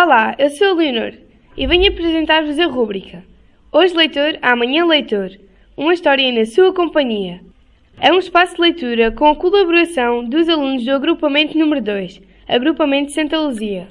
Olá, 0.00 0.32
eu 0.38 0.48
sou 0.50 0.68
a 0.68 0.74
Leonor 0.74 1.12
e 1.56 1.66
venho 1.66 1.90
apresentar-vos 1.90 2.56
a 2.60 2.66
rúbrica 2.66 3.24
Hoje 3.72 3.96
Leitor, 3.96 4.38
Amanhã 4.40 4.84
Leitor 4.84 5.36
Uma 5.76 5.92
história 5.92 6.30
na 6.30 6.46
sua 6.46 6.72
companhia. 6.72 7.40
É 7.98 8.12
um 8.12 8.20
espaço 8.20 8.54
de 8.54 8.60
leitura 8.60 9.10
com 9.10 9.26
a 9.26 9.34
colaboração 9.34 10.24
dos 10.24 10.48
alunos 10.48 10.84
do 10.84 10.92
agrupamento 10.92 11.58
número 11.58 11.82
2, 11.82 12.22
Agrupamento 12.46 13.10
Santa 13.10 13.40
Luzia. 13.40 13.88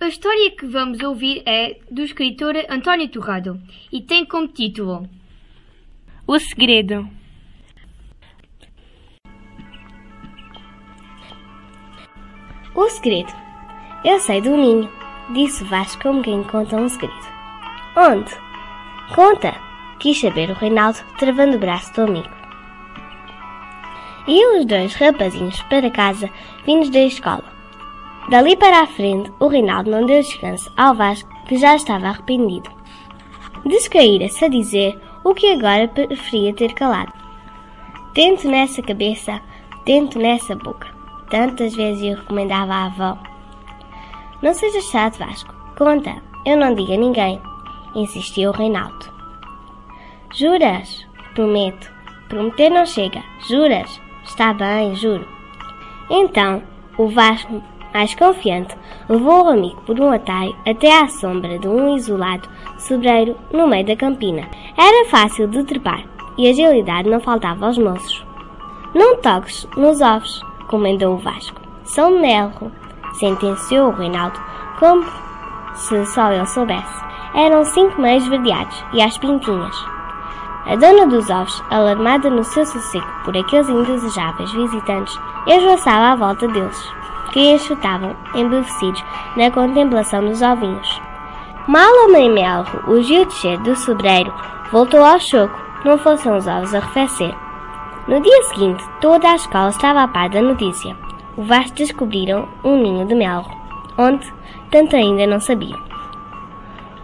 A 0.00 0.08
história 0.08 0.50
que 0.50 0.64
vamos 0.64 1.02
ouvir 1.02 1.42
é 1.44 1.76
do 1.90 2.00
escritor 2.00 2.54
António 2.70 3.08
Torrado 3.08 3.60
e 3.92 4.00
tem 4.00 4.24
como 4.24 4.48
título 4.48 5.06
O 6.26 6.38
Segredo. 6.38 7.06
O 12.74 12.88
segredo. 12.88 13.45
Eu 14.06 14.20
sei 14.20 14.40
do 14.40 14.56
ninho, 14.56 14.88
disse 15.30 15.64
Vasco 15.64 16.00
como 16.00 16.22
quem 16.22 16.40
conta 16.44 16.76
um 16.76 16.88
segredo. 16.88 17.26
Onde? 17.96 18.32
Conta! 19.12 19.52
Quis 19.98 20.20
saber 20.20 20.48
o 20.48 20.54
Reinaldo, 20.54 21.00
travando 21.18 21.56
o 21.56 21.58
braço 21.58 21.92
do 21.92 22.02
amigo. 22.02 22.30
E 24.28 24.58
os 24.58 24.64
dois 24.64 24.94
rapazinhos 24.94 25.60
para 25.62 25.90
casa, 25.90 26.30
vindos 26.64 26.88
da 26.90 27.00
escola. 27.00 27.42
Dali 28.30 28.54
para 28.54 28.82
a 28.82 28.86
frente, 28.86 29.32
o 29.40 29.48
Reinaldo 29.48 29.90
não 29.90 30.06
deu 30.06 30.22
descanso 30.22 30.72
ao 30.76 30.94
Vasco, 30.94 31.28
que 31.48 31.56
já 31.56 31.74
estava 31.74 32.06
arrependido. 32.06 32.70
Descaíra-se 33.64 34.44
a 34.44 34.48
dizer 34.48 34.96
o 35.24 35.34
que 35.34 35.50
agora 35.50 35.88
preferia 35.88 36.54
ter 36.54 36.72
calado. 36.74 37.12
Tento 38.14 38.46
nessa 38.46 38.80
cabeça, 38.82 39.40
tento 39.84 40.16
nessa 40.16 40.54
boca. 40.54 40.86
Tantas 41.28 41.74
vezes 41.74 42.04
eu 42.04 42.16
recomendava 42.18 42.72
à 42.72 42.84
avó. 42.84 43.35
Não 44.42 44.52
sejas 44.54 44.84
chato, 44.84 45.18
Vasco. 45.18 45.54
Conta, 45.76 46.14
eu 46.44 46.56
não 46.56 46.74
digo 46.74 46.92
a 46.92 46.96
ninguém, 46.96 47.40
insistiu 47.94 48.50
o 48.50 48.52
Reinaldo. 48.52 49.06
Juras? 50.34 51.06
Prometo. 51.34 51.90
Prometer 52.28 52.70
não 52.70 52.84
chega. 52.84 53.22
Juras? 53.48 54.00
Está 54.24 54.52
bem, 54.52 54.94
juro. 54.94 55.26
Então, 56.10 56.62
o 56.98 57.08
Vasco, 57.08 57.62
mais 57.92 58.14
confiante, 58.14 58.76
levou 59.08 59.44
o 59.44 59.48
amigo 59.50 59.80
por 59.82 59.98
um 60.00 60.10
atalho 60.10 60.54
até 60.66 61.00
à 61.00 61.08
sombra 61.08 61.58
de 61.58 61.68
um 61.68 61.96
isolado 61.96 62.48
sobreiro 62.78 63.36
no 63.52 63.66
meio 63.66 63.86
da 63.86 63.96
campina. 63.96 64.48
Era 64.76 65.08
fácil 65.08 65.48
de 65.48 65.64
trepar 65.64 66.04
e 66.36 66.48
agilidade 66.48 67.08
não 67.08 67.20
faltava 67.20 67.66
aos 67.66 67.78
moços. 67.78 68.24
Não 68.94 69.16
toques 69.16 69.66
nos 69.76 70.00
ovos, 70.00 70.40
comendou 70.68 71.14
o 71.14 71.18
Vasco. 71.18 71.60
São 71.84 72.20
melro, 72.20 72.72
sentenciou 73.18 73.90
Reinaldo, 73.92 74.38
como 74.78 75.04
se 75.74 76.06
só 76.06 76.32
ele 76.32 76.46
soubesse. 76.46 77.04
Eram 77.34 77.64
cinco 77.64 78.00
meios 78.00 78.26
verdeados 78.28 78.84
e 78.92 79.02
às 79.02 79.18
pintinhas. 79.18 79.76
A 80.66 80.74
dona 80.74 81.06
dos 81.06 81.30
ovos, 81.30 81.62
alarmada 81.70 82.28
no 82.28 82.42
seu 82.42 82.66
sossego 82.66 83.06
por 83.24 83.36
aqueles 83.36 83.68
indesejáveis 83.68 84.50
visitantes, 84.52 85.16
esvoaçava 85.46 86.12
à 86.12 86.16
volta 86.16 86.48
deles, 86.48 86.92
que 87.32 87.52
enxutavam, 87.52 88.16
embevecidos, 88.34 89.04
na 89.36 89.50
contemplação 89.50 90.24
dos 90.24 90.42
ovinhos. 90.42 91.00
Mal 91.68 91.92
a 92.04 92.08
mãe 92.08 92.28
os 92.88 93.08
viu 93.08 93.26
descer 93.26 93.58
do 93.58 93.76
sobreiro, 93.76 94.32
voltou 94.72 95.04
ao 95.04 95.20
choco, 95.20 95.56
não 95.84 95.98
fossem 95.98 96.32
os 96.32 96.46
ovos 96.46 96.74
arrefecer. 96.74 97.34
No 98.08 98.20
dia 98.20 98.42
seguinte, 98.44 98.84
toda 99.00 99.28
a 99.28 99.36
escola 99.36 99.68
estava 99.68 100.02
a 100.02 100.08
par 100.08 100.30
da 100.30 100.40
notícia. 100.40 100.96
O 101.36 101.42
Vasco 101.42 101.76
descobriram 101.76 102.48
um 102.64 102.80
ninho 102.80 103.06
de 103.06 103.14
melro, 103.14 103.50
onde 103.98 104.32
tanto 104.70 104.96
ainda 104.96 105.26
não 105.26 105.38
sabiam. 105.38 105.78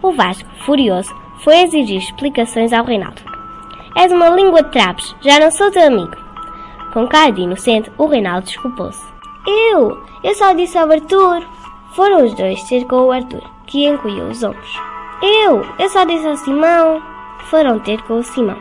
O 0.02 0.12
Vasco, 0.12 0.48
furioso, 0.64 1.14
foi 1.44 1.58
exigir 1.58 1.98
explicações 1.98 2.72
ao 2.72 2.84
Reinaldo. 2.84 3.20
És 3.94 4.11
uma 4.11 4.30
língua 4.30 4.62
de 4.62 4.70
trapos, 4.70 5.14
já 5.20 5.39
não 5.39 5.51
sou 5.51 5.70
teu 5.70 5.86
amigo. 5.86 6.17
Com 6.92 7.06
cara 7.06 7.30
de 7.30 7.42
inocente, 7.42 7.92
o 7.98 8.06
Reinaldo 8.06 8.46
desculpou-se. 8.46 9.05
Eu, 9.46 10.02
eu 10.23 10.35
só 10.35 10.52
disse 10.55 10.79
ao 10.79 10.90
Arthur. 10.90 11.46
Foram 11.95 12.24
os 12.24 12.35
dois 12.35 12.62
ter 12.64 12.86
com 12.86 13.06
o 13.06 13.12
Arthur, 13.12 13.42
que 13.67 13.86
encolheu 13.86 14.29
os 14.29 14.42
ombros. 14.42 14.80
Eu, 15.23 15.67
eu 15.79 15.89
só 15.90 16.05
disse 16.05 16.27
ao 16.27 16.36
Simão. 16.36 17.02
Foram 17.51 17.79
ter 17.80 18.01
com 18.02 18.14
o 18.18 18.23
Simão. 18.23 18.56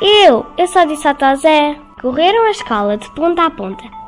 Eu, 0.00 0.46
eu 0.56 0.66
só 0.66 0.84
disse 0.84 1.06
ao 1.06 1.14
Tozé. 1.14 1.78
Correram 2.00 2.44
a 2.44 2.50
escola 2.50 2.96
de 2.96 3.10
ponta 3.10 3.44
a 3.44 3.50
ponta. 3.50 4.01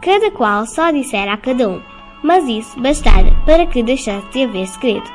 Cada 0.00 0.30
qual 0.30 0.66
só 0.66 0.90
dissera 0.90 1.32
a 1.32 1.36
cada 1.36 1.68
um, 1.68 1.80
mas 2.22 2.48
isso 2.48 2.78
bastara 2.80 3.30
para 3.44 3.66
que 3.66 3.82
deixasse 3.82 4.26
de 4.28 4.44
haver 4.44 4.66
segredo. 4.66 5.10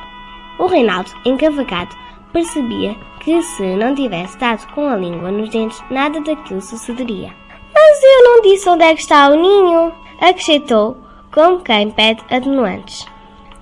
O 0.58 0.68
Reinaldo, 0.68 1.12
encavacado, 1.26 1.96
percebia 2.34 2.96
que 3.20 3.42
se 3.42 3.76
não 3.76 3.96
tivesse 3.96 4.34
estado 4.34 4.68
com 4.74 4.88
a 4.88 4.96
língua 4.96 5.32
nos 5.32 5.50
dentes, 5.50 5.82
nada 5.90 6.20
daquilo 6.22 6.62
sucederia. 6.62 7.34
Mas 7.74 8.04
eu 8.04 8.24
não 8.24 8.42
disse 8.42 8.70
onde 8.70 8.84
é 8.84 8.94
que 8.94 9.02
está 9.02 9.30
o 9.30 9.36
ninho, 9.36 9.92
acrescentou, 10.20 10.98
como 11.32 11.62
quem 11.62 11.92
pede 11.92 12.22
atenuantes. 12.30 13.06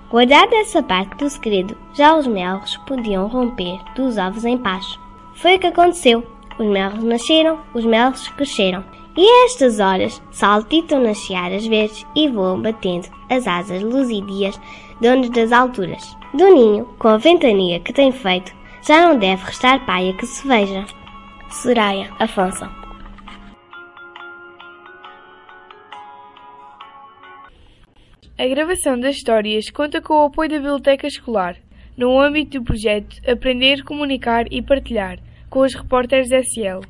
Guardada 0.10 0.56
essa 0.56 0.82
parte 0.82 1.18
do 1.18 1.30
segredo, 1.30 1.78
já 1.94 2.16
os 2.16 2.26
melros 2.26 2.78
podiam 2.88 3.28
romper 3.28 3.78
dos 3.96 4.18
ovos 4.18 4.46
em 4.46 4.58
paz. 4.58 4.98
Foi 5.36 5.58
o 5.58 5.60
que 5.60 5.68
aconteceu. 5.68 6.26
Os 6.58 6.66
melros 6.66 7.04
nasceram, 7.04 7.60
os 7.74 7.86
melros 7.86 8.28
cresceram. 8.30 8.84
E 9.18 9.26
a 9.28 9.46
estas 9.46 9.80
horas 9.80 10.22
saltitam 10.32 11.02
nas 11.02 11.18
searas 11.18 11.66
verdes 11.66 12.06
e 12.16 12.30
voam 12.30 12.62
batendo 12.62 13.10
as 13.32 13.48
asas 13.48 13.82
luzidias 13.82 14.60
donos 15.02 15.32
das 15.32 15.52
alturas. 15.52 16.16
Do 16.36 16.54
ninho, 16.54 16.86
com 17.00 17.08
a 17.08 17.18
ventania 17.18 17.80
que 17.80 17.92
tem 17.92 18.12
feito, 18.12 18.54
já 18.88 19.08
não 19.08 19.18
deve 19.18 19.44
restar 19.44 19.84
paia 19.88 20.14
que 20.14 20.26
se 20.28 20.48
veja. 20.48 20.86
Soraya 21.50 22.14
Afonso 22.20 22.70
A 28.38 28.48
gravação 28.48 29.00
das 29.00 29.16
histórias 29.16 29.72
conta 29.72 30.00
com 30.00 30.14
o 30.14 30.26
apoio 30.28 30.50
da 30.50 30.58
Biblioteca 30.58 31.08
Escolar, 31.08 31.58
no 31.98 32.20
âmbito 32.20 32.60
do 32.60 32.66
projeto 32.66 33.18
Aprender, 33.28 33.84
Comunicar 33.84 34.46
e 34.52 34.62
Partilhar, 34.62 35.18
com 35.50 35.62
os 35.62 35.74
repórteres 35.74 36.30
SL. 36.30 36.88